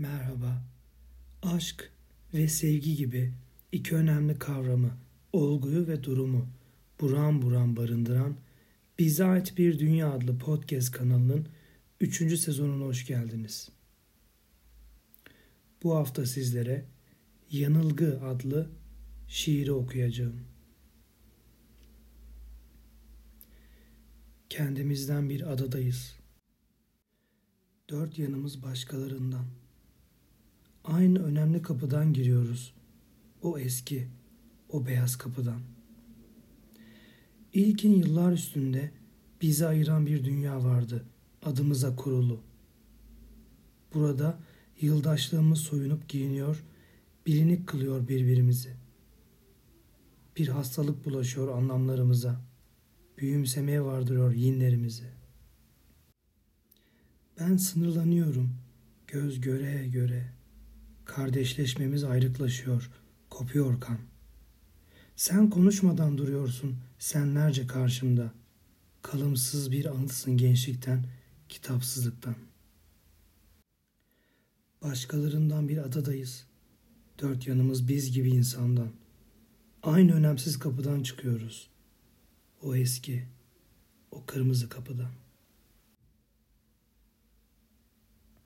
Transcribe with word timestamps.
merhaba, 0.00 0.62
aşk 1.42 1.92
ve 2.34 2.48
sevgi 2.48 2.96
gibi 2.96 3.32
iki 3.72 3.96
önemli 3.96 4.38
kavramı, 4.38 4.90
olguyu 5.32 5.88
ve 5.88 6.04
durumu 6.04 6.48
buram 7.00 7.42
buram 7.42 7.76
barındıran 7.76 8.36
Bize 8.98 9.24
Ait 9.24 9.58
Bir 9.58 9.78
Dünya 9.78 10.12
adlı 10.12 10.38
podcast 10.38 10.92
kanalının 10.92 11.48
3. 12.00 12.38
sezonuna 12.38 12.84
hoş 12.84 13.06
geldiniz. 13.06 13.68
Bu 15.82 15.96
hafta 15.96 16.26
sizlere 16.26 16.84
Yanılgı 17.50 18.20
adlı 18.24 18.70
şiiri 19.28 19.72
okuyacağım. 19.72 20.40
Kendimizden 24.50 25.30
bir 25.30 25.52
adadayız. 25.52 26.16
Dört 27.88 28.18
yanımız 28.18 28.62
başkalarından. 28.62 29.60
Aynı 30.90 31.22
önemli 31.22 31.62
kapıdan 31.62 32.12
giriyoruz. 32.12 32.74
O 33.42 33.58
eski, 33.58 34.08
o 34.68 34.86
beyaz 34.86 35.16
kapıdan. 35.16 35.60
İlkin 37.52 37.94
yıllar 37.94 38.32
üstünde 38.32 38.90
bizi 39.42 39.66
ayıran 39.66 40.06
bir 40.06 40.24
dünya 40.24 40.64
vardı 40.64 41.04
adımıza 41.42 41.96
kurulu. 41.96 42.40
Burada 43.94 44.38
yıldaşlığımız 44.80 45.58
soyunup 45.58 46.08
giyiniyor, 46.08 46.64
bilinik 47.26 47.66
kılıyor 47.66 48.08
birbirimizi. 48.08 48.76
Bir 50.36 50.48
hastalık 50.48 51.04
bulaşıyor 51.04 51.48
anlamlarımıza, 51.48 52.40
büyümsemeye 53.18 53.82
vardırıyor 53.84 54.32
yinlerimizi. 54.32 55.10
Ben 57.40 57.56
sınırlanıyorum, 57.56 58.56
göz 59.06 59.40
göre 59.40 59.88
göre. 59.88 60.39
Kardeşleşmemiz 61.10 62.04
ayrıklaşıyor, 62.04 62.90
kopuyor 63.30 63.80
kan. 63.80 63.98
Sen 65.16 65.50
konuşmadan 65.50 66.18
duruyorsun 66.18 66.76
senlerce 66.98 67.66
karşımda. 67.66 68.32
Kalımsız 69.02 69.72
bir 69.72 69.84
anıtsın 69.84 70.36
gençlikten, 70.36 71.06
kitapsızlıktan. 71.48 72.34
Başkalarından 74.82 75.68
bir 75.68 75.78
adadayız. 75.78 76.46
Dört 77.18 77.46
yanımız 77.46 77.88
biz 77.88 78.12
gibi 78.12 78.30
insandan. 78.30 78.90
Aynı 79.82 80.14
önemsiz 80.14 80.58
kapıdan 80.58 81.02
çıkıyoruz. 81.02 81.70
O 82.62 82.74
eski, 82.74 83.24
o 84.10 84.26
kırmızı 84.26 84.68
kapıdan. 84.68 85.12